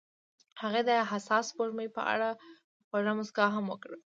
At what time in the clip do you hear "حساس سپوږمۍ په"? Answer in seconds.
1.11-2.01